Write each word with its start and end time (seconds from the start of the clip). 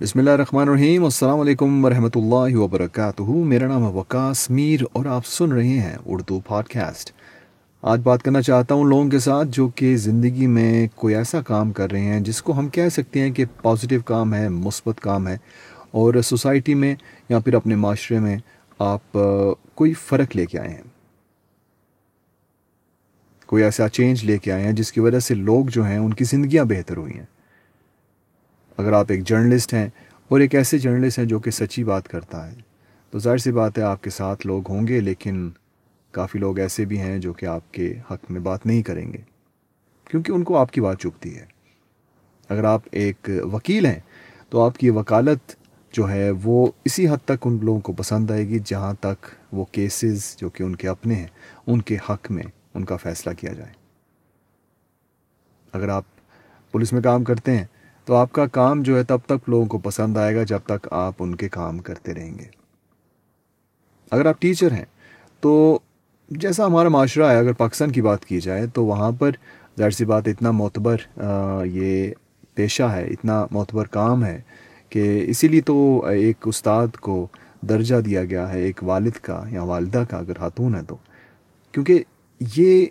بسم 0.00 0.18
اللہ 0.18 0.30
الرحمن 0.30 0.68
الرحیم، 0.68 1.04
السلام 1.04 1.40
علیکم 1.40 1.84
ورحمۃ 1.84 2.14
اللہ 2.14 2.56
وبرکاتہ۔ 2.56 3.22
میرا 3.22 3.66
نام 3.66 3.82
ہے 3.84 3.90
وکاس 3.92 4.50
میر 4.50 4.82
اور 4.92 5.04
آپ 5.06 5.26
سن 5.26 5.52
رہے 5.52 5.68
ہیں 5.68 5.96
اردو 6.06 6.38
پوڈ 6.40 6.68
کاسٹ 6.68 7.10
آج 7.82 8.00
بات 8.02 8.22
کرنا 8.22 8.42
چاہتا 8.42 8.74
ہوں 8.74 8.84
لوگوں 8.84 9.08
کے 9.10 9.18
ساتھ 9.18 9.48
جو 9.48 9.68
کہ 9.68 9.96
زندگی 9.96 10.46
میں 10.46 10.88
کوئی 10.94 11.14
ایسا 11.14 11.40
کام 11.40 11.72
کر 11.72 11.90
رہے 11.92 12.00
ہیں 12.00 12.20
جس 12.20 12.42
کو 12.42 12.58
ہم 12.58 12.68
کہہ 12.68 12.88
سکتے 12.88 13.20
ہیں 13.20 13.30
کہ 13.30 13.44
پازیٹیو 13.62 14.00
کام 14.04 14.34
ہے، 14.34 14.48
مثبت 14.48 15.00
کام 15.00 15.28
ہے۔ 15.28 15.36
اور 15.90 16.20
سوسائٹی 16.24 16.74
میں 16.74 16.94
یا 17.28 17.38
پھر 17.38 17.54
اپنے 17.54 17.74
معاشرے 17.74 18.18
میں 18.18 18.36
آپ 18.78 19.18
کوئی 19.74 19.92
فرق 19.92 20.36
لے 20.36 20.46
کے 20.46 20.58
آئے 20.58 20.68
ہیں۔ 20.68 20.82
کوئی 23.46 23.64
ایسا 23.64 23.88
چینج 23.88 24.24
لے 24.24 24.38
کے 24.38 24.52
آئے 24.52 24.64
ہیں 24.64 24.72
جس 24.72 24.92
کی 24.92 25.00
وجہ 25.00 25.18
سے 25.18 25.34
لوگ 25.34 25.66
جو 25.66 25.84
ہیں 25.84 25.98
ان 25.98 26.14
کی 26.14 26.24
زندگیاں 26.24 26.64
بہتر 26.64 26.96
ہوئی 26.96 27.18
ہیں۔ 27.18 27.39
اگر 28.80 28.92
آپ 28.92 29.06
ایک 29.08 29.24
جرنلسٹ 29.24 29.74
ہیں 29.74 29.88
اور 30.28 30.40
ایک 30.40 30.54
ایسے 30.54 30.78
جرنلسٹ 30.78 31.18
ہیں 31.18 31.26
جو 31.26 31.38
کہ 31.38 31.50
سچی 31.50 31.84
بات 31.84 32.08
کرتا 32.08 32.50
ہے، 32.50 32.54
تو 33.10 33.18
ظاہر 33.18 33.36
سی 33.36 33.52
بات 33.52 33.78
ہے 33.78 33.82
آپ 33.82 34.02
کے 34.02 34.10
ساتھ 34.10 34.46
لوگ 34.46 34.68
ہوں 34.68 34.86
گے، 34.86 35.00
لیکن 35.00 35.50
کافی 36.10 36.38
لوگ 36.38 36.58
ایسے 36.58 36.84
بھی 36.84 36.98
ہیں 36.98 37.18
جو 37.18 37.32
کہ 37.32 37.46
آپ 37.46 37.72
کے 37.72 37.94
حق 38.10 38.30
میں 38.30 38.40
بات 38.40 38.66
نہیں 38.66 38.82
کریں 38.82 39.12
گے، 39.12 39.18
کیونکہ 40.10 40.32
ان 40.32 40.44
کو 40.44 40.56
آپ 40.56 40.70
کی 40.70 40.80
بات 40.80 40.98
چپتی 40.98 41.36
ہے۔ 41.38 41.44
اگر 42.48 42.64
آپ 42.64 42.82
ایک 42.90 43.30
وکیل 43.52 43.86
ہیں، 43.86 44.00
تو 44.48 44.64
آپ 44.64 44.78
کی 44.78 44.90
وکالت 44.90 45.54
جو 45.92 46.10
ہے 46.10 46.30
وہ 46.42 46.66
اسی 46.84 47.08
حد 47.08 47.24
تک 47.24 47.46
ان 47.46 47.58
لوگوں 47.62 47.80
کو 47.80 47.92
پسند 47.92 48.30
آئے 48.30 48.48
گی 48.48 48.58
جہاں 48.64 48.94
تک 49.00 49.26
وہ 49.52 49.64
کیسز 49.72 50.36
جو 50.36 50.48
کہ 50.48 50.62
ان 50.62 50.76
کے 50.76 50.88
اپنے 50.88 51.14
ہیں، 51.14 51.26
ان 51.66 51.82
کے 51.82 51.96
حق 52.10 52.30
میں 52.30 52.44
ان 52.74 52.84
کا 52.84 52.96
فیصلہ 52.96 53.32
کیا 53.32 53.52
جائے۔ 53.52 53.72
اگر 55.72 55.88
آپ 55.88 56.04
پولیس 56.72 56.92
میں 56.92 57.02
کام 57.02 57.24
کرتے 57.24 57.56
ہیں 57.56 57.64
تو 58.04 58.14
آپ 58.14 58.32
کا 58.32 58.46
کام 58.46 58.82
جو 58.82 58.96
ہے 58.96 59.04
تب 59.04 59.18
تک 59.26 59.48
لوگوں 59.48 59.66
کو 59.66 59.78
پسند 59.78 60.16
آئے 60.16 60.36
گا 60.36 60.42
جب 60.42 60.58
تک 60.64 60.86
آپ 60.90 61.14
ان 61.18 61.34
کے 61.34 61.48
کام 61.48 61.78
کرتے 61.78 62.14
رہیں 62.14 62.38
گے۔ 62.38 62.44
اگر 64.10 64.26
آپ 64.26 64.40
ٹیچر 64.40 64.72
ہیں، 64.72 64.84
تو 65.40 65.78
جیسا 66.28 66.66
ہمارا 66.66 66.88
معاشرہ 66.88 67.30
ہے، 67.30 67.38
اگر 67.38 67.52
پاکستان 67.52 67.92
کی 67.92 68.02
بات 68.02 68.24
کی 68.24 68.40
جائے، 68.40 68.66
تو 68.66 68.84
وہاں 68.84 69.12
پر 69.12 69.30
ظاہر 69.78 69.90
سی 69.90 70.04
بات 70.04 70.28
اتنا 70.28 70.50
معتبر 70.50 70.96
یہ 71.64 72.10
پیشہ 72.54 72.82
ہے، 72.82 73.04
اتنا 73.04 73.46
معتبر 73.50 73.86
کام 73.86 74.24
ہے 74.24 74.40
کہ 74.88 75.24
اسی 75.28 75.48
لیے 75.48 75.60
تو 75.60 76.04
ایک 76.04 76.36
استاد 76.44 76.96
کو 76.96 77.26
درجہ 77.60 77.96
دیا 77.96 78.24
گیا 78.24 78.52
ہے، 78.52 78.60
ایک 78.60 78.84
والد 78.84 79.12
کا 79.12 79.44
یا 79.50 79.62
والدہ 79.62 80.04
کا 80.10 80.16
اگر 80.16 80.38
خاتون 80.38 80.74
ہے 80.74 80.82
تو۔ 80.82 80.96
کیونکہ 81.72 82.02
یہ 82.56 82.86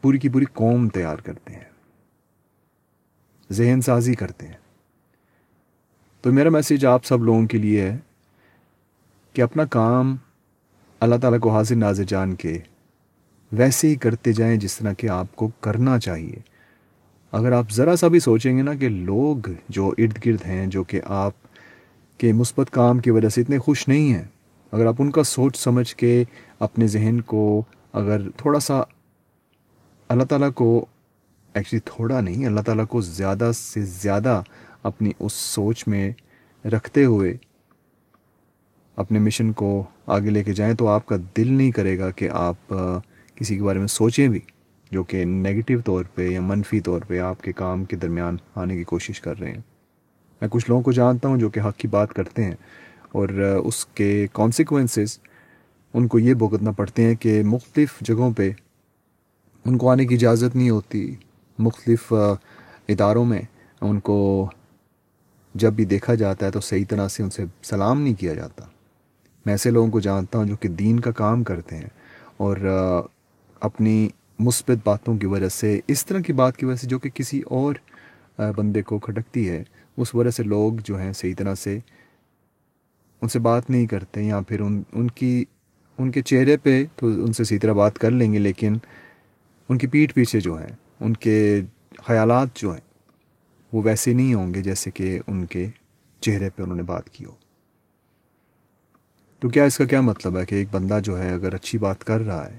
پوری 0.00 0.18
کی 0.18 0.28
پوری 0.28 0.44
قوم 0.44 0.88
تیار 0.88 1.16
کرتے 1.16 1.52
ہیں۔ 1.52 1.69
ذہن 3.52 3.80
سازی 3.80 4.14
کرتے 4.14 4.46
ہیں۔ 4.46 4.54
تو 6.20 6.32
میرا 6.32 6.48
میسیج 6.48 6.86
آپ 6.86 7.04
سب 7.04 7.24
لوگوں 7.24 7.46
کے 7.46 7.58
لیے 7.58 7.82
ہے 7.82 7.98
کہ 9.32 9.42
اپنا 9.42 9.64
کام 9.64 10.16
اللہ 11.00 11.14
تعالیٰ 11.16 11.40
کو 11.40 11.50
حاضر 11.50 11.76
نازر 11.76 12.04
جان 12.04 12.34
کے 12.34 12.58
ویسے 13.52 13.88
ہی 13.88 13.94
کرتے 13.94 14.32
جائیں 14.32 14.56
جس 14.56 14.76
طرح 14.76 14.92
کہ 14.92 15.08
آپ 15.08 15.36
کو 15.36 15.48
کرنا 15.60 15.98
چاہیے۔ 15.98 16.36
اگر 17.32 17.52
آپ 17.52 17.70
ذرا 17.72 17.96
سا 17.96 18.08
بھی 18.08 18.20
سوچیں 18.20 18.56
گے 18.56 18.62
نا 18.62 18.74
کہ 18.74 18.88
لوگ 18.88 19.48
جو 19.68 19.94
ارد 19.98 20.26
گرد 20.26 20.46
ہیں، 20.46 20.66
جو 20.66 20.84
کہ 20.84 21.00
آپ 21.04 21.32
کے 22.18 22.32
مثبت 22.32 22.70
کام 22.70 22.98
کی 22.98 23.10
وجہ 23.10 23.28
سے 23.28 23.40
اتنے 23.40 23.58
خوش 23.58 23.88
نہیں 23.88 24.14
ہیں، 24.14 24.24
اگر 24.72 24.86
آپ 24.86 24.94
ان 24.98 25.10
کا 25.10 25.22
سوچ 25.22 25.56
سمجھ 25.56 25.96
کے 25.96 26.24
اپنے 26.58 26.86
ذہن 26.86 27.20
کو 27.20 27.62
اگر 27.92 28.30
تھوڑا 28.30 28.60
سا 28.60 28.80
اللہ 30.08 30.24
تعالیٰ 30.24 30.52
کو 30.52 30.86
ایکچولی 31.54 31.80
تھوڑا 31.84 32.20
نہیں، 32.20 32.46
اللہ 32.46 32.60
تعالیٰ 32.60 32.86
کو 32.86 33.00
زیادہ 33.00 33.50
سے 33.54 33.82
زیادہ 33.82 34.40
اپنی 34.82 35.10
اس 35.18 35.32
سوچ 35.32 35.86
میں 35.88 36.10
رکھتے 36.64 37.04
ہوئے 37.04 37.36
اپنے 38.96 39.18
مشن 39.18 39.52
کو 39.52 39.82
آگے 40.06 40.30
لے 40.30 40.42
کے 40.44 40.52
جائیں 40.52 40.74
تو 40.74 40.88
آپ 40.88 41.06
کا 41.06 41.16
دل 41.36 41.52
نہیں 41.52 41.70
کرے 41.70 41.98
گا 41.98 42.10
کہ 42.10 42.28
آپ 42.32 42.74
کسی 43.34 43.56
کے 43.56 43.62
بارے 43.62 43.78
میں 43.78 43.86
سوچیں 43.86 44.26
بھی، 44.28 44.40
جو 44.92 45.02
کہ 45.02 45.24
نگیٹو 45.24 45.80
طور 45.84 46.04
پہ 46.14 46.28
یا 46.28 46.40
منفی 46.40 46.80
طور 46.80 47.00
پہ 47.08 47.18
آپ 47.20 47.42
کے 47.42 47.52
کام 47.52 47.84
کے 47.84 47.96
درمیان 47.96 48.36
آنے 48.54 48.76
کی 48.76 48.84
کوشش 48.84 49.20
کر 49.20 49.38
رہے 49.40 49.52
ہیں۔ 49.52 49.60
میں 50.40 50.48
کچھ 50.48 50.68
لوگوں 50.68 50.82
کو 50.82 50.92
جانتا 50.92 51.28
ہوں 51.28 51.36
جو 51.36 51.48
کہ 51.50 51.60
حق 51.60 51.76
کی 51.76 51.88
بات 51.88 52.12
کرتے 52.12 52.44
ہیں 52.44 52.54
اور 53.12 53.28
اس 53.64 53.84
کے 53.86 54.26
کانسیکوینسز 54.32 55.18
ان 55.94 56.06
کو 56.08 56.18
یہ 56.18 56.34
بھگتنا 56.34 56.70
پڑتے 56.72 57.04
ہیں 57.04 57.14
کہ 57.14 57.42
مختلف 57.44 57.98
جگہوں 58.00 58.30
پہ 58.32 58.50
ان 59.64 59.78
کو 59.78 59.90
آنے 59.90 60.06
کی 60.06 60.14
اجازت 60.14 60.56
نہیں 60.56 60.70
ہوتی۔ 60.70 61.14
مختلف 61.60 62.12
اداروں 62.12 63.24
میں 63.24 63.40
ان 63.80 64.00
کو 64.00 64.18
جب 65.54 65.72
بھی 65.72 65.84
دیکھا 65.84 66.14
جاتا 66.14 66.46
ہے 66.46 66.50
تو 66.50 66.60
صحیح 66.60 66.84
طرح 66.88 67.08
سے 67.08 67.22
ان 67.22 67.30
سے 67.30 67.44
سلام 67.62 68.00
نہیں 68.00 68.14
کیا 68.14 68.34
جاتا۔ 68.34 68.64
میں 69.46 69.54
ایسے 69.54 69.70
لوگوں 69.70 69.90
کو 69.90 70.00
جانتا 70.00 70.38
ہوں 70.38 70.46
جو 70.46 70.56
کہ 70.56 70.68
دین 70.68 71.00
کا 71.00 71.10
کام 71.10 71.42
کرتے 71.44 71.76
ہیں 71.76 71.88
اور 72.36 72.56
اپنی 73.60 74.08
مثبت 74.38 74.78
باتوں 74.84 75.16
کی 75.18 75.26
وجہ 75.26 75.48
سے، 75.48 75.80
اس 75.88 76.04
طرح 76.06 76.20
کی 76.26 76.32
بات 76.32 76.56
کی 76.56 76.66
وجہ 76.66 76.76
سے 76.76 76.86
جو 76.86 76.98
کہ 76.98 77.10
کسی 77.14 77.40
اور 77.50 77.74
بندے 78.56 78.82
کو 78.82 78.98
کھٹکتی 78.98 79.48
ہے، 79.48 79.62
اس 79.98 80.14
وجہ 80.14 80.30
سے 80.30 80.42
لوگ 80.42 80.80
جو 80.84 80.98
ہیں 80.98 81.12
صحیح 81.12 81.34
طرح 81.38 81.54
سے 81.54 81.78
ان 83.22 83.28
سے 83.28 83.38
بات 83.38 83.70
نہیں 83.70 83.86
کرتے 83.86 84.22
یا 84.22 84.40
پھر 84.48 84.60
ان 84.60 84.82
ان 84.92 85.08
کی، 85.10 85.44
ان 85.98 86.10
کے 86.10 86.22
چہرے 86.22 86.56
پہ 86.56 86.82
تو 86.96 87.06
ان 87.24 87.32
سے 87.32 87.44
صحیح 87.44 87.58
طرح 87.62 87.72
بات 87.72 87.98
کر 87.98 88.10
لیں 88.10 88.32
گے، 88.32 88.38
لیکن 88.38 88.76
ان 89.68 89.78
کی 89.78 89.86
پیٹھ 89.86 90.14
پیچھے 90.14 90.40
جو 90.40 90.58
ہیں 90.58 90.74
ان 91.00 91.14
کے 91.14 91.60
خیالات 92.06 92.48
جو 92.54 92.72
ہیں، 92.72 92.80
وہ 93.72 93.82
ویسے 93.84 94.12
نہیں 94.12 94.34
ہوں 94.34 94.54
گے 94.54 94.62
جیسے 94.62 94.90
کہ 94.90 95.20
ان 95.26 95.46
کے 95.46 95.66
چہرے 96.20 96.50
پہ 96.50 96.62
انہوں 96.62 96.76
نے 96.76 96.82
بات 96.82 97.10
کی 97.10 97.24
ہو۔ 97.24 97.32
تو 99.38 99.48
کیا 99.48 99.64
اس 99.64 99.78
کا 99.78 99.84
کیا 99.84 100.00
مطلب 100.00 100.38
ہے 100.38 100.46
کہ 100.46 100.54
ایک 100.54 100.68
بندہ 100.70 100.98
جو 101.04 101.22
ہے 101.22 101.30
اگر 101.30 101.54
اچھی 101.54 101.78
بات 101.78 102.04
کر 102.04 102.20
رہا 102.20 102.50
ہے 102.50 102.58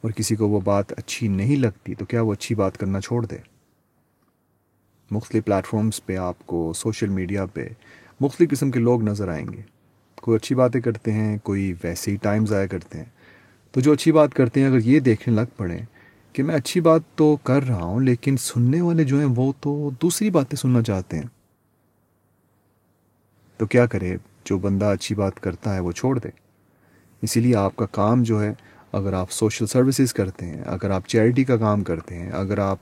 اور 0.00 0.10
کسی 0.10 0.36
کو 0.36 0.48
وہ 0.48 0.60
بات 0.60 0.92
اچھی 0.92 1.28
نہیں 1.28 1.56
لگتی، 1.56 1.94
تو 1.94 2.04
کیا 2.04 2.22
وہ 2.22 2.32
اچھی 2.32 2.54
بات 2.54 2.78
کرنا 2.78 3.00
چھوڑ 3.00 3.26
دے؟ 3.26 3.36
مختلف 5.10 5.44
پلیٹفارمس 5.44 6.06
پہ، 6.06 6.16
آپ 6.16 6.46
کو 6.46 6.72
سوشل 6.72 7.08
میڈیا 7.08 7.46
پہ 7.46 7.68
مختلف 8.20 8.50
قسم 8.50 8.70
کے 8.70 8.78
لوگ 8.78 9.02
نظر 9.02 9.28
آئیں 9.28 9.46
گے۔ 9.52 9.62
کوئی 10.14 10.36
اچھی 10.36 10.54
باتیں 10.54 10.80
کرتے 10.80 11.12
ہیں، 11.12 11.38
کوئی 11.38 11.74
ویسے 11.84 12.10
ہی 12.10 12.16
ٹائم 12.16 12.46
ضائع 12.46 12.66
کرتے 12.66 12.98
ہیں۔ 12.98 13.04
تو 13.72 13.80
جو 13.80 13.92
اچھی 13.92 14.12
بات 14.12 14.34
کرتے 14.34 14.60
ہیں، 14.60 14.66
اگر 14.66 14.78
یہ 14.78 15.00
دیکھنے 15.00 15.34
لگ 15.34 15.54
پڑیں 15.56 15.78
کہ 16.32 16.42
میں 16.42 16.54
اچھی 16.54 16.80
بات 16.80 17.00
تو 17.14 17.36
کر 17.36 17.62
رہا 17.62 17.84
ہوں، 17.84 18.00
لیکن 18.00 18.36
سننے 18.36 18.80
والے 18.80 19.04
جو 19.04 19.18
ہیں 19.18 19.28
وہ 19.36 19.52
تو 19.60 19.90
دوسری 20.02 20.30
باتیں 20.30 20.56
سننا 20.56 20.82
چاہتے 20.82 21.16
ہیں۔ 21.16 21.26
تو 23.56 23.66
کیا 23.66 23.86
کرے، 23.86 24.16
جو 24.44 24.58
بندہ 24.58 24.84
اچھی 24.84 25.14
بات 25.14 25.40
کرتا 25.40 25.74
ہے 25.74 25.80
وہ 25.80 25.92
چھوڑ 25.92 26.18
دے۔ 26.18 26.28
اسی 27.22 27.40
لیے 27.40 27.56
آپ 27.56 27.76
کا 27.76 27.86
کام 27.86 28.22
جو 28.22 28.42
ہے، 28.42 28.54
اگر 28.92 29.12
آپ 29.12 29.32
سوشل 29.32 29.66
سروسز 29.66 30.12
کرتے 30.12 30.46
ہیں، 30.46 30.62
اگر 30.66 30.90
آپ 30.90 31.08
چیریٹی 31.08 31.44
کا 31.44 31.56
کام 31.56 31.84
کرتے 31.84 32.18
ہیں، 32.18 32.30
اگر 32.30 32.58
آپ 32.58 32.78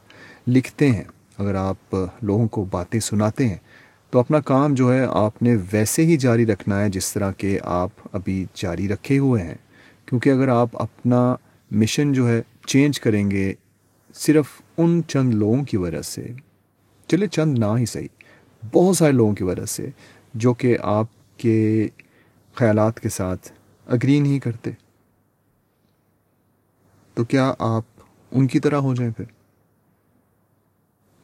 لکھتے 0.49 0.91
ہیں، 0.91 1.05
اگر 1.39 1.55
آپ 1.55 1.97
لوگوں 2.23 2.49
کو 2.49 2.65
باتیں 2.71 3.01
سناتے 3.01 3.49
ہیں، 3.49 3.57
تو 4.11 4.19
اپنا 4.19 4.41
کام 4.41 4.75
جو 4.75 4.93
ہے، 4.93 5.07
آپ 5.11 5.43
نے 5.43 5.57
ویسے 5.73 6.05
ہی 6.05 6.17
جاری 6.17 6.47
رکھنا 6.47 6.81
ہے 6.81 6.89
جس 6.89 7.13
طرح 7.13 7.33
کہ 7.33 7.59
آپ 7.63 7.91
ابھی 8.13 8.45
جاری 8.55 8.89
رکھے 8.89 9.19
ہوئے 9.19 9.43
ہیں۔ 9.43 9.55
کیونکہ 10.07 10.31
اگر 10.31 10.49
آپ 10.49 10.69
اپنا 10.73 11.37
مشن 11.71 12.13
جو 12.13 12.29
ہے 12.29 12.43
چینج 12.71 13.01
کریں 13.01 13.31
گے 13.31 13.53
صرف 14.15 14.61
ان 14.79 15.01
چند 15.09 15.35
لوگوں 15.35 15.65
کی 15.65 15.77
وجہ 15.77 16.03
سے 16.03 16.27
چلے 17.09 17.27
چند 17.27 17.59
نہ 17.59 17.77
ہی 17.79 17.87
صحیح 17.87 18.09
بہت 18.63 18.97
سارے 18.97 19.13
لوگوں 19.13 19.35
کی 19.35 19.45
وجہ 19.45 19.65
سے 19.65 19.89
جو 20.35 20.55
کہ 20.55 20.77
آپ 20.83 21.07
کے 21.37 21.89
خیالات 22.57 23.01
کے 23.01 23.09
ساتھ 23.09 23.53
اگری 23.87 24.19
نہیں 24.21 24.39
کرتے 24.39 24.71
تو 27.17 27.25
کیا 27.25 27.53
آپ 27.59 27.85
ان 28.33 28.47
کی 28.47 28.61
طرح 28.61 28.77
ہو 28.77 28.95
جائیں 28.95 29.13
پھر 29.13 29.25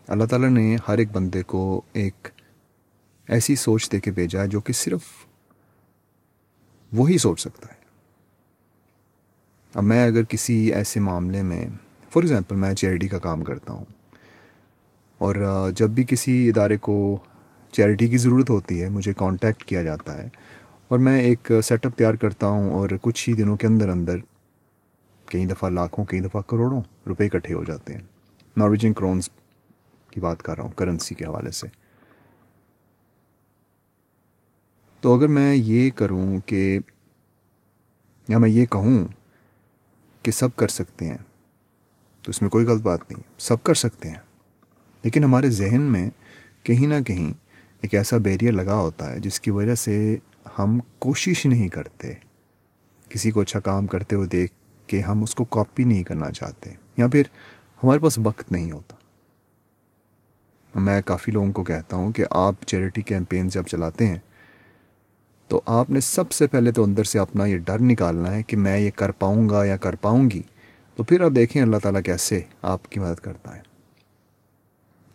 اللہ 0.08 0.24
تعالیٰ 0.24 0.50
نے 0.50 0.76
ہر 0.88 0.98
ایک 0.98 1.12
بندے 1.12 1.42
کو 1.42 1.80
ایک 1.92 2.28
ایسی 3.28 3.56
سوچ 3.56 3.90
دے 3.92 4.00
کے 4.00 4.10
بھیجا 4.10 4.42
ہے 4.42 4.48
جو 4.48 4.60
کہ 4.60 4.72
صرف 4.72 5.04
وہی 6.92 7.18
سوچ 7.18 7.40
سکتا 7.40 7.68
ہے 7.68 7.84
اب 9.74 9.84
میں 9.84 10.04
اگر 10.06 10.24
کسی 10.24 10.54
ایسے 10.72 11.00
معاملے 11.00 11.42
میں 11.42 11.64
فار 12.12 12.22
ایگزامپل 12.22 12.56
میں 12.56 12.72
چیریٹی 12.74 13.08
کا 13.08 13.18
کام 13.18 13.42
کرتا 13.44 13.72
ہوں، 13.72 13.84
اور 15.20 15.36
جب 15.76 15.90
بھی 15.90 16.04
کسی 16.08 16.48
ادارے 16.48 16.76
کو 16.76 16.96
چیریٹی 17.74 18.08
کی 18.08 18.16
ضرورت 18.18 18.50
ہوتی 18.50 18.82
ہے، 18.82 18.88
مجھے 18.88 19.12
کانٹیکٹ 19.16 19.64
کیا 19.64 19.82
جاتا 19.82 20.16
ہے، 20.18 20.28
اور 20.90 20.98
میں 20.98 21.18
ایک 21.20 21.50
سیٹ 21.64 21.86
اپ 21.86 21.98
تیار 21.98 22.14
کرتا 22.14 22.46
ہوں، 22.46 22.70
اور 22.70 22.90
کچھ 23.02 23.28
ہی 23.28 23.34
دنوں 23.34 23.56
کے 23.56 23.66
اندر 23.66 23.88
اندر 23.88 24.16
کئی 25.26 25.44
دفعہ 25.46 25.70
لاکھوں، 25.70 26.04
کئی 26.04 26.20
دفعہ 26.20 26.40
کروڑوں 26.48 26.80
روپے 27.06 27.26
اکٹھے 27.26 27.54
ہو 27.54 27.64
جاتے 27.64 27.94
ہیں۔ 27.94 28.02
نارویجن 28.56 28.92
کرونس 28.92 29.28
کی 30.12 30.20
بات 30.20 30.42
کر 30.42 30.56
رہا 30.56 30.64
ہوں 30.64 30.72
کرنسی 30.76 31.14
کے 31.14 31.24
حوالے 31.24 31.50
سے۔ 31.50 31.66
تو 35.02 35.14
اگر 35.14 35.28
میں 35.28 35.54
یہ 35.54 35.90
کروں 35.96 36.38
کہ، 36.46 36.78
یا 38.28 38.38
میں 38.38 38.48
یہ 38.48 38.66
کہوں 38.66 39.04
کہ 40.26 40.32
سب 40.32 40.56
کر 40.56 40.68
سکتے 40.68 41.08
ہیں۔ 41.08 41.18
تو 42.22 42.30
اس 42.30 42.42
میں 42.42 42.50
کوئی 42.50 42.66
غلط 42.66 42.82
بات 42.82 43.10
نہیں، 43.10 43.22
سب 43.38 43.62
کر 43.62 43.74
سکتے 43.74 44.08
ہیں۔ 44.08 44.18
لیکن 45.02 45.24
ہمارے 45.24 45.50
ذہن 45.50 45.82
میں 45.82 46.10
کہیں 46.62 46.86
نہ 46.86 47.02
کہیں 47.06 47.32
ایک 47.80 47.94
ایسا 47.94 48.16
بیریئر 48.16 48.52
لگا 48.52 48.74
ہوتا 48.74 49.12
ہے 49.12 49.20
جس 49.20 49.40
کی 49.40 49.50
وجہ 49.50 49.74
سے 49.74 50.16
ہم 50.58 50.78
کوشش 50.98 51.46
نہیں 51.46 51.68
کرتے، 51.68 52.12
کسی 53.08 53.30
کو 53.30 53.40
اچھا 53.40 53.60
کام 53.60 53.86
کرتے 53.86 54.16
ہوئے 54.16 54.26
دیکھ 54.26 54.52
کے 54.86 55.00
ہم 55.00 55.22
اس 55.22 55.34
کو 55.34 55.44
کاپی 55.44 55.84
نہیں 55.84 56.02
کرنا 56.02 56.30
چاہتے 56.30 56.72
یا 56.96 57.08
پھر 57.08 57.22
ہمارے 57.82 57.98
پاس 57.98 58.18
وقت 58.24 58.52
نہیں 58.52 58.72
ہوتا۔ 58.72 58.96
میں 60.80 61.02
کافی 61.02 61.32
لوگوں 61.32 61.52
کو 61.52 61.64
کہتا 61.64 61.96
ہوں 61.96 62.12
کہ 62.12 62.24
آپ 62.30 62.54
چیریٹی 62.66 63.02
کیمپین 63.02 63.48
جب 63.48 63.62
چلاتے 63.62 64.06
ہیں 64.06 64.18
تو 65.48 65.60
آپ 65.66 65.90
نے 65.90 66.00
سب 66.00 66.32
سے 66.32 66.46
پہلے 66.46 66.72
تو 66.72 66.84
اندر 66.84 67.04
سے 67.04 67.18
اپنا 67.18 67.46
یہ 67.46 67.58
ڈر 67.58 67.82
نکالنا 67.82 68.34
ہے 68.34 68.42
کہ 68.42 68.56
میں 68.56 68.78
یہ 68.78 68.90
کر 68.90 69.10
پاؤں 69.10 69.48
گا 69.48 69.64
یا 69.64 69.76
کر 69.76 69.94
پاؤں 69.94 70.30
گی۔ 70.30 70.42
تو 70.96 71.02
پھر 71.02 71.20
آپ 71.20 71.30
دیکھیں 71.36 71.62
اللہ 71.62 71.76
تعالیٰ 71.82 72.02
کیسے 72.02 72.40
آپ 72.62 72.90
کی 72.92 73.00
مدد 73.00 73.20
کرتا 73.20 73.56
ہے۔ 73.56 73.60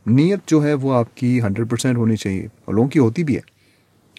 نیت 0.06 0.40
جو 0.48 0.64
ہے 0.64 0.74
وہ 0.74 0.94
آپ 0.94 1.18
کی 1.18 1.42
ہنڈریڈ 1.42 1.70
پرسینٹ 1.70 1.98
ہونی 1.98 2.16
چاہیے، 2.16 2.48
اور 2.66 2.74
لوگوں 2.74 2.90
کی 2.90 3.00
ہوتی 3.00 3.24
بھی 3.24 3.36
ہے۔ 3.36 3.42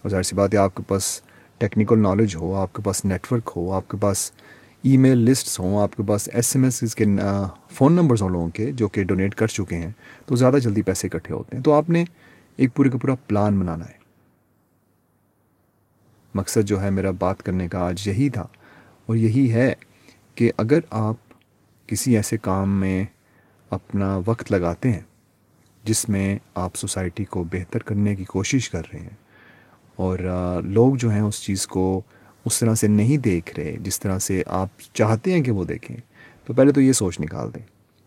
اور 0.02 0.10
ظاہر 0.10 0.22
سی 0.22 0.36
بات 0.36 0.54
ہے، 0.54 0.58
آپ 0.58 0.74
کے 0.74 0.82
پاس 0.88 1.20
ٹیکنیکل 1.58 1.98
نالج 1.98 2.36
ہو، 2.36 2.54
آپ 2.54 2.72
کے 2.72 2.82
پاس 2.82 3.04
نیٹ 3.04 3.32
ورک 3.32 3.50
ہو، 3.56 3.72
آپ 3.72 3.88
کے 3.88 3.96
پاس 4.00 4.32
ای 4.82 4.96
میل 4.96 5.18
لسٹس 5.18 5.58
ہوں، 5.60 5.80
آپ 5.82 5.96
کے 5.96 6.02
پاس 6.06 6.28
ایس 6.32 6.56
ایم 6.56 6.64
ایس 6.64 6.94
کے 6.94 7.04
فون 7.70 7.92
نمبرز 7.92 8.22
ہوں 8.22 8.30
لوگوں 8.30 8.48
کے 8.48 8.72
جو 8.72 8.88
کہ 8.88 9.04
ڈونیٹ 9.04 9.34
کر 9.34 9.46
چکے 9.46 9.76
ہیں، 9.76 9.90
تو 10.26 10.36
زیادہ 10.36 10.56
جلدی 10.62 10.82
پیسے 10.82 11.08
اکٹھے 11.12 11.34
ہوتے 11.34 11.56
ہیں۔ 11.56 11.64
تو 11.64 11.72
آپ 11.72 11.90
نے 11.90 12.04
ایک 12.56 12.74
پورے 12.74 12.90
کا 12.90 12.98
پورا 12.98 13.14
پلان 13.14 13.58
بنانا 13.60 13.84
ہے۔ 13.84 14.01
مقصد 16.34 16.60
جو 16.64 16.82
ہے 16.82 16.90
میرا 16.90 17.10
بات 17.10 17.42
کرنے 17.42 17.68
کا 17.68 17.78
آج 17.78 18.08
یہی 18.08 18.30
تھا۔ 18.30 18.46
اور 19.06 19.16
یہی 19.16 19.52
ہے 19.52 19.74
کہ 20.34 20.52
اگر 20.56 20.78
آپ 20.90 21.14
کسی 21.86 22.16
ایسے 22.16 22.36
کام 22.36 22.80
میں 22.80 23.04
اپنا 23.70 24.20
وقت 24.26 24.52
لگاتے 24.52 24.92
ہیں 24.92 25.00
جس 25.84 26.08
میں 26.08 26.38
آپ 26.54 26.76
سوسائٹی 26.76 27.24
کو 27.24 27.44
بہتر 27.44 27.78
کرنے 27.78 28.16
کی 28.16 28.24
کوشش 28.24 28.70
کر 28.70 28.82
رہے 28.92 29.00
ہیں 29.00 29.16
اور 29.96 30.18
لوگ 30.64 30.94
جو 30.94 31.10
ہیں 31.10 31.20
اس 31.20 31.42
چیز 31.42 31.66
کو 31.66 32.02
اس 32.44 32.60
طرح 32.60 32.74
سے 32.74 32.88
نہیں 32.88 33.16
دیکھ 33.16 33.60
رہے 33.60 33.76
جس 33.80 34.00
طرح 34.00 34.18
سے 34.18 34.42
آپ 34.46 34.68
چاہتے 34.92 35.32
ہیں 35.32 35.42
کہ 35.42 35.50
وہ 35.50 35.64
دیکھیں، 35.64 35.96
تو 36.44 36.52
پہلے 36.52 36.72
تو 36.72 36.80
یہ 36.80 36.92
سوچ 36.92 37.20
نکال 37.20 37.54
دیں۔ 37.54 37.62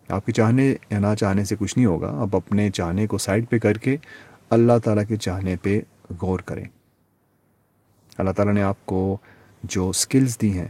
آپ 0.10 0.26
کے 0.26 0.32
چاہنے 0.32 0.76
یا 0.90 1.00
نہ 1.00 1.16
چاہنے 1.20 1.46
سے 1.46 1.56
کچھ 1.60 1.78
نہیں 1.78 1.86
ہوگا، 1.86 2.12
آپ 2.22 2.36
اپنے 2.36 2.70
چاہنے 2.70 3.08
کو 3.08 3.18
سائڈ 3.18 3.50
پہ 3.50 3.60
کر 3.60 3.78
کے 3.78 3.98
اللہ 4.50 4.74
تعالیٰ 4.84 5.04
کے 5.08 5.16
چاہنے 5.16 5.56
پہ 5.62 5.80
غور 6.22 6.40
کریں۔ 6.40 6.66
اللہ 8.18 8.32
تعالیٰ 8.32 8.54
نے 8.54 8.64
آپ 8.64 8.86
کو 8.86 9.18
جو 9.64 9.92
سکلز 9.94 10.38
دی 10.42 10.52
ہیں، 10.58 10.68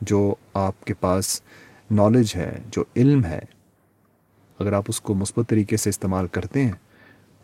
جو 0.00 0.34
آپ 0.54 0.84
کے 0.84 0.94
پاس 0.94 1.40
نالج 1.90 2.34
ہے، 2.36 2.52
جو 2.66 2.84
علم 2.96 3.24
ہے، 3.24 3.40
اگر 4.58 4.72
آپ 4.72 4.84
اس 4.88 5.00
کو 5.00 5.14
مثبت 5.14 5.48
طریقے 5.48 5.76
سے 5.76 5.90
استعمال 5.90 6.26
کرتے 6.28 6.64
ہیں، 6.64 6.72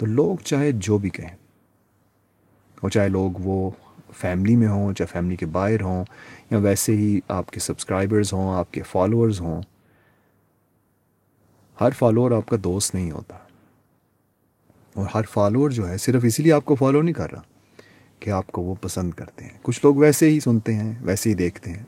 تو 0.01 0.07
لوگ 0.07 0.43
چاہے 0.45 0.71
جو 0.79 0.99
بھی 0.99 1.11
کہیں، 1.11 1.35
اور 2.79 2.91
چاہے 2.91 3.09
لوگ 3.09 3.41
وہ 3.45 3.71
فیملی 4.19 4.57
میں 4.57 4.69
ہوں، 4.69 4.93
چاہے 4.93 5.13
فیملی 5.13 5.37
کے 5.37 5.47
باہر 5.49 5.83
ہوں، 5.83 6.05
یا 6.51 6.59
ویسے 6.59 6.97
ہی 6.97 7.19
آپ 7.29 7.51
کے 7.51 7.61
سبسکرائبرز 7.61 8.33
ہوں، 8.33 8.55
آپ 8.55 8.73
کے 8.73 8.83
فالوورز 8.83 9.41
ہوں، 9.41 9.63
ہر 11.77 11.91
فالوور 11.99 12.31
آپ 12.31 12.49
کا 12.49 12.57
دوست 12.65 12.95
نہیں 12.95 13.11
ہوتا، 13.11 13.37
اور 14.97 15.07
ہر 15.15 15.25
فالوور 15.31 15.71
جو 15.71 15.89
ہے 15.89 15.97
صرف 15.99 16.25
اسی 16.25 16.43
لیے 16.43 16.53
آپ 16.53 16.65
کو 16.65 16.75
فالو 16.75 17.03
نہیں 17.03 17.15
کر 17.15 17.33
رہا۔ 17.33 17.43
کہ 18.21 18.31
آپ 18.31 18.47
کو 18.47 18.63
وہ 18.63 18.75
پسند 18.81 19.11
کرتے 19.11 19.45
ہیں۔ 19.45 19.59
کچھ 19.63 19.81
لوگ 19.83 19.95
ویسے 19.95 20.31
ہی 20.31 20.41
سنتے 20.41 20.75
ہیں، 20.75 20.95
ویسے 21.01 21.31
ہی 21.31 21.35
دیکھتے 21.35 21.71
ہیں۔ 21.71 21.83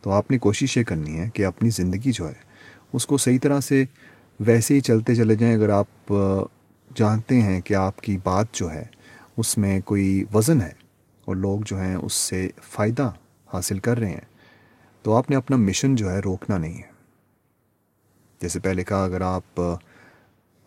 تو 0.00 0.10
آپ 0.10 0.30
نے 0.30 0.38
کوشش 0.38 0.76
یہ 0.76 0.84
کرنی 0.84 1.18
ہے 1.18 1.30
کہ 1.34 1.46
اپنی 1.46 1.70
زندگی 1.70 2.12
جو 2.12 2.28
ہے، 2.28 2.34
اس 2.92 3.06
کو 3.06 3.16
صحیح 3.16 3.38
طرح 3.42 3.60
سے 3.60 3.84
ویسے 4.40 4.74
ہی 4.74 4.80
چلتے 4.80 5.14
چلے 5.14 5.34
جائیں۔ 5.34 5.54
اگر 5.54 5.68
آپ 5.68 6.14
جانتے 6.94 7.42
ہیں 7.42 7.60
کہ 7.60 7.74
آپ 7.74 8.00
کی 8.00 8.18
بات 8.24 8.46
جو 8.52 8.72
ہے، 8.72 8.84
اس 9.36 9.58
میں 9.58 9.80
کوئی 9.80 10.24
وزن 10.34 10.60
ہے 10.60 10.72
اور 11.24 11.36
لوگ 11.36 11.60
جو 11.64 11.80
ہیں 11.80 11.94
اس 11.94 12.12
سے 12.12 12.48
فائدہ 12.62 13.10
حاصل 13.52 13.78
کر 13.78 13.98
رہے 13.98 14.10
ہیں، 14.10 14.26
تو 15.02 15.16
آپ 15.16 15.30
نے 15.30 15.36
اپنا 15.36 15.56
مشن 15.56 15.94
جو 15.94 16.10
ہے 16.10 16.18
روکنا 16.18 16.58
نہیں 16.58 16.76
ہے۔ 16.76 16.92
جیسے 18.40 18.60
پہلے 18.60 18.84
کہا، 18.84 19.04
اگر 19.04 19.20
آپ 19.20 19.62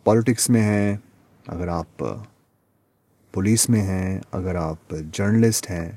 پالیٹکس 0.04 0.50
میں 0.50 0.62
ہیں، 0.62 0.98
اگر 1.48 1.68
آپ 1.68 2.04
پولیس 3.36 3.70
میں 3.70 3.82
ہیں، 3.82 4.20
اگر 4.32 4.56
آپ 4.56 4.96
جرنلسٹ 5.12 5.72
ہیں، 5.72 5.92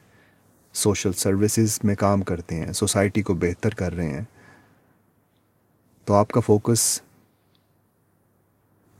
سوشل 0.73 1.13
سروسز 1.13 1.79
میں 1.85 1.95
کام 1.95 2.23
کرتے 2.23 2.55
ہیں، 2.55 2.73
سوسائٹی 2.73 3.23
کو 3.23 3.35
بہتر 3.35 3.71
کر 3.71 3.93
رہے 3.93 4.09
ہیں، 4.09 4.23
تو 6.05 6.15
آپ 6.15 6.29
کا 6.29 6.41
فوکس 6.41 7.01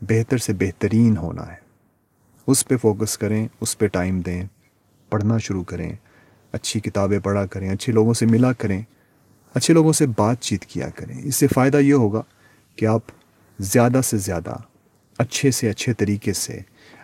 بہتر 0.01 0.39
سے 0.39 0.53
بہترین 0.53 1.17
ہونا 1.17 1.53
ہے۔ 1.53 1.57
اس 2.47 2.69
پہ 2.69 2.77
فوکس 2.77 3.19
کریں، 3.19 3.49
اس 3.61 3.79
پہ 3.79 3.87
ٹائم 3.87 4.21
دیں، 4.21 4.43
پڑھنا 5.09 5.39
شروع 5.39 5.65
کریں، 5.65 5.93
اچھی 6.53 6.81
کتابیں 6.81 7.19
پڑھا 7.19 7.47
کریں، 7.47 7.71
اچھے 7.71 7.93
لوگوں 7.93 8.15
سے 8.15 8.27
ملا 8.27 8.53
کریں، 8.53 8.83
اچھے 9.55 9.75
لوگوں 9.75 9.93
سے 9.93 10.07
بات 10.07 10.41
چیت 10.41 10.65
کیا 10.65 10.89
کریں۔ 10.89 11.21
اس 11.25 11.37
سے 11.37 11.47
فائدہ 11.47 11.77
یہ 11.77 11.95
ہوگا 11.95 12.23
کہ 12.77 12.87
آپ 12.87 13.03
زیادہ 13.59 14.01
سے 14.05 14.17
زیادہ 14.17 14.57
اچھے 15.19 15.51
سے 15.51 15.71
اچھے 15.71 15.93
طریقے 15.93 16.33
سے 16.33 16.61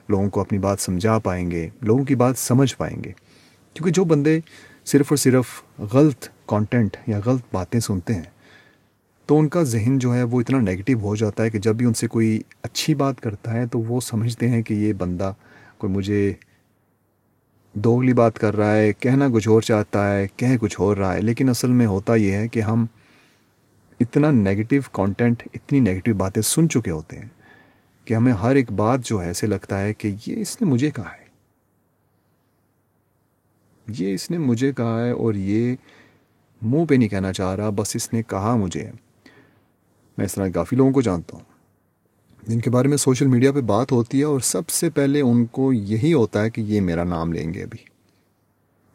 لوگوں 0.09 0.31
کو 0.31 0.41
اپنی 0.41 0.59
بات 0.59 0.81
سمجھا 0.81 1.19
پائیں 1.19 1.51
گے، 1.51 1.69
لوگوں 1.81 2.05
کی 2.05 2.15
بات 2.15 2.39
سمجھ 2.39 2.77
پائیں 2.77 2.97
گے۔ 2.97 3.13
کیونکہ 3.75 3.91
جو 3.91 4.05
بندے 4.05 4.41
صرف 4.85 5.07
اور 5.11 5.17
صرف 5.17 5.45
غلط 5.79 6.29
کانٹینٹ 6.47 6.97
یا 7.07 7.21
غلط 7.27 7.43
باتیں 7.53 7.81
سنتے 7.81 8.15
ہیں، 8.15 8.35
تو 9.27 9.39
ان 9.39 9.49
کا 9.49 9.63
ذہن 9.63 9.99
جو 9.99 10.15
ہے 10.15 10.23
وہ 10.23 10.41
اتنا 10.41 10.61
نگیٹو 10.61 10.93
ہو 10.93 11.17
جاتا 11.17 11.43
ہے 11.43 11.51
کہ 11.51 11.59
جب 11.59 11.75
بھی 11.75 11.87
ان 11.87 11.95
سے 11.95 12.07
کوئی 12.07 12.41
اچھی 12.63 12.95
بات 12.95 13.21
کرتا 13.21 13.53
ہے 13.53 13.67
تو 13.67 13.79
وہ 13.81 14.01
سمجھتے 14.01 14.49
ہیں 14.49 14.63
کہ 14.63 14.75
یہ 14.75 14.93
بندہ 14.93 15.33
کوئی 15.79 15.93
مجھے 15.93 16.33
دوگلی 17.73 18.13
بات 18.13 18.39
کر 18.39 18.57
رہا 18.57 18.77
ہے 18.77 18.93
کہنا 18.93 19.29
کچھ 19.35 19.49
اور 19.49 19.63
چاہتا 19.63 20.17
ہے، 20.17 20.27
کہہ 20.37 20.57
کچھ 20.61 20.81
اور 20.81 20.97
رہا 20.97 21.15
ہے۔ 21.15 21.21
لیکن 21.21 21.49
اصل 21.49 21.69
میں 21.69 21.87
ہوتا 21.87 22.15
یہ 22.15 22.33
ہے 22.33 22.49
کہ 22.49 22.61
ہم 22.61 22.87
اتنا 24.01 24.31
نگیٹو 24.31 24.77
کانٹینٹ 24.93 25.43
اتنی 25.55 25.81
نگیٹو 25.81 26.15
باتیں 26.15 26.43
سن 26.43 26.69
چکے 26.69 26.91
ہوتے 26.91 27.19
ہیں۔ 27.19 27.29
کہ 28.05 28.15
ہمیں 28.15 28.33
ہر 28.33 28.55
ایک 28.55 28.73
بات 28.73 29.01
جو 29.05 29.23
ہے 29.23 29.27
ایسے 29.27 29.47
لگتا 29.47 29.81
ہے 29.81 29.95
کہ 29.95 30.15
یہ 30.27 30.41
اس 30.41 30.63
نے 30.63 30.67
مجھے 30.71 30.91
کہا 30.91 31.13
ہے۔ 31.21 31.25
یہ 33.89 34.15
اس 34.15 34.31
نے 34.31 34.39
مجھے 34.39 34.73
کہا 34.73 35.05
ہے 35.05 35.11
اور 35.11 35.35
یہ 35.35 35.77
منہ 36.63 36.85
پہ 36.85 36.95
نہیں 36.95 37.09
کہنا 37.09 37.33
چاہ 37.33 37.55
رہا، 37.55 37.71
بس 37.71 37.97
اس 37.97 38.13
نے 38.13 38.23
کہا 38.23 38.57
مجھے۔ 38.57 38.91
میں 40.19 40.27
اس 40.27 40.35
طرح 40.35 40.49
کافی 40.49 40.77
لوگوں 40.77 40.93
کو 40.93 41.03
جانتا 41.03 41.37
ہوں۔ 41.37 41.45
جن 42.47 42.61
کے 42.61 42.71
بارے 42.71 42.89
میں 42.89 42.97
سوشل 42.97 43.27
میڈیا 43.27 43.53
پہ 43.53 43.61
بات 43.61 43.93
ہوتی 43.93 44.19
ہے 44.19 44.25
اور 44.25 44.41
سب 44.41 44.69
سے 44.69 44.91
پہلے 44.91 45.21
ان 45.21 45.47
کو 45.47 45.73
یہی 45.73 46.13
ہوتا 46.13 46.43
ہے 46.43 46.51
کہ 46.51 46.61
یہ 46.61 46.81
میرا 46.81 47.05
نام 47.05 47.33
لیں 47.33 47.55
گے 47.55 47.63
ابھی۔ 47.63 47.85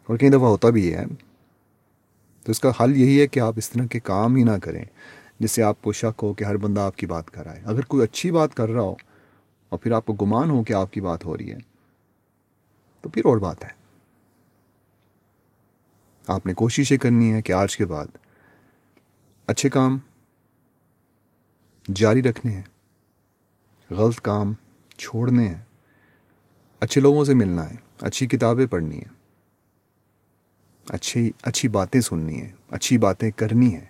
اور 0.07 0.17
کئی 0.17 0.29
دفعہ 0.29 0.41
ہوتا 0.41 0.69
بھی 0.69 0.93
ہے۔ 0.93 1.03
تو 2.43 2.51
اس 2.51 2.59
کا 2.59 2.71
حل 2.79 2.97
یہی 2.97 3.21
ہے 3.21 3.27
کہ 3.27 3.39
آپ 3.39 3.53
اس 3.57 3.69
طرح 3.69 3.85
کے 3.85 3.99
کام 3.99 4.35
ہی 4.35 4.43
نہ 4.43 4.57
کریں۔ 4.63 4.85
جس 5.39 5.51
سے 5.51 5.63
آپ 5.63 5.81
کو 5.81 5.91
شک 5.91 6.23
ہو 6.23 6.33
کہ 6.33 6.43
ہر 6.43 6.57
بندہ 6.57 6.81
آپ 6.81 6.95
کی 6.95 7.05
بات 7.05 7.31
کر 7.31 7.43
رہا 7.43 7.55
ہے۔ 7.55 7.61
اگر 7.65 7.81
کوئی 7.81 8.03
اچھی 8.03 8.31
بات 8.31 8.55
کر 8.55 8.69
رہا 8.69 8.81
ہو 8.81 8.95
اور 9.71 9.79
پھر 9.79 9.91
آپ 9.91 10.05
کو 10.05 10.13
گمان 10.13 10.49
ہو 10.49 10.63
کہ 10.63 10.73
آپ 10.73 10.93
کی 10.93 11.01
بات 11.01 11.25
ہو 11.25 11.37
رہی 11.37 11.51
ہے، 11.51 11.57
تو 13.03 13.09
پھر 13.09 13.25
اور 13.25 13.37
بات 13.37 13.63
ہے۔ 13.63 13.69
آپ 16.27 16.45
نے 16.45 16.53
کوشش 16.53 16.91
یہ 16.91 16.97
کرنی 16.97 17.31
ہے 17.33 17.41
کہ 17.41 17.53
آج 17.53 17.77
کے 17.77 17.85
بعد 17.85 18.17
اچھے 19.47 19.69
کام 19.69 19.97
جاری 21.95 22.21
رکھنے 22.23 22.51
ہیں، 22.51 22.63
غلط 23.89 24.19
کام 24.21 24.53
چھوڑنے 24.97 25.47
ہیں، 25.47 25.61
اچھے 26.79 27.01
لوگوں 27.01 27.25
سے 27.25 27.33
ملنا 27.33 27.69
ہے، 27.69 27.75
اچھی 28.01 28.27
کتابیں 28.27 28.65
پڑھنی 28.65 28.97
ہیں، 28.97 29.13
اچھی 30.89 31.31
اچھی 31.41 31.67
باتیں 31.69 32.01
سننی 32.01 32.41
ہیں، 32.41 32.51
اچھی 32.69 32.97
باتیں 32.97 33.31
کرنی 33.31 33.73
ہیں۔ 33.75 33.85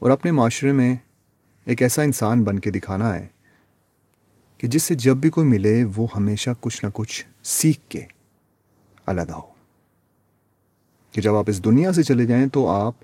اور 0.00 0.10
اپنے 0.10 0.30
معاشرے 0.30 0.72
میں 0.72 0.96
ایک 1.64 1.82
ایسا 1.82 2.02
انسان 2.02 2.44
بن 2.44 2.58
کے 2.58 2.70
دکھانا 2.70 3.14
ہے 3.14 3.26
کہ 4.58 4.68
جس 4.68 4.82
سے 4.82 4.94
جب 4.94 5.16
بھی 5.16 5.30
کوئی 5.30 5.48
ملے 5.48 5.84
وہ 5.96 6.06
ہمیشہ 6.16 6.50
کچھ 6.60 6.84
نہ 6.84 6.90
کچھ 6.94 7.26
سیکھ 7.42 7.80
کے 7.88 8.06
علیحدہ 9.06 9.32
ہو۔ 9.32 9.50
کہ 11.12 11.20
جب 11.20 11.34
آپ 11.34 11.44
اس 11.48 11.64
دنیا 11.64 11.92
سے 11.92 12.02
چلے 12.02 12.26
جائیں 12.26 12.46
تو 12.46 12.68
آپ 12.68 12.94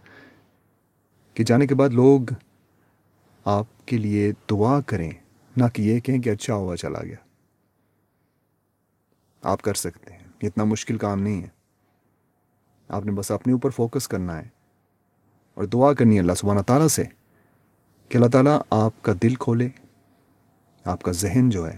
کے 1.35 1.45
جانے 1.45 1.67
کے 1.67 1.75
بعد 1.75 1.88
لوگ 1.88 2.21
آپ 3.45 3.87
کے 3.87 3.97
لیے 3.97 4.33
دعا 4.50 4.81
کریں، 4.81 5.11
نہ 5.57 5.65
کہ 5.73 5.83
یہ 5.83 6.00
کہیں 6.00 6.23
کہ 6.23 6.31
اچھا 6.31 6.55
ہوا 6.55 6.76
چلا 6.76 7.03
گیا۔ 7.03 7.17
آپ 9.43 9.62
کر 9.62 9.75
سکتے 9.75 10.12
ہیں 10.12 10.25
اتنا 10.43 10.65
مشکل 10.65 10.99
کام 10.99 11.23
نہیں 11.23 11.43
ہے۔ 11.43 11.49
آپ 12.88 13.05
نے 13.05 13.12
بس 13.12 13.31
اپنے 13.31 13.53
اوپر 13.53 13.71
فوکس 13.71 14.09
کرنا 14.09 14.38
ہے۔ 14.38 14.56
اور 15.57 15.65
دعا 15.65 15.93
کرنی 15.95 16.15
ہے 16.15 16.21
اللہ 16.21 16.33
سبحانہ 16.33 16.61
تعالیٰ 16.61 16.89
سے 16.89 17.05
کہ 18.09 18.17
اللہ 18.17 18.29
تعالیٰ 18.29 18.61
آپ 18.71 19.03
کا 19.03 19.13
دل 19.23 19.35
کھولے، 19.35 19.69
آپ 20.85 21.03
کا 21.03 21.13
ذہن 21.13 21.51
جو 21.51 21.67
ہے 21.69 21.77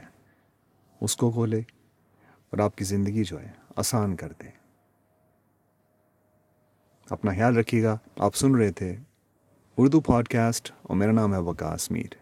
اس 1.00 1.16
کو 1.16 1.30
کھولے 1.30 1.58
اور 2.50 2.58
آپ 2.58 2.76
کی 2.76 2.84
زندگی 2.84 3.24
جو 3.24 3.40
ہے 3.40 3.50
آسان 3.76 4.16
کر 4.16 4.32
دے۔ 4.42 4.48
اپنا 7.10 7.32
خیال 7.32 7.56
رکھیے 7.56 7.82
گا، 7.82 7.96
آپ 8.18 8.36
سن 8.36 8.54
رہے 8.54 8.72
تھے 8.72 8.96
اردو 9.78 10.00
پوڈ 10.00 10.28
کاسٹ 10.28 10.72
اور 10.82 10.96
میرا 10.96 11.12
نام 11.12 11.34
ہے 11.34 11.38
وکاس 11.38 11.90
میر۔ 11.90 12.17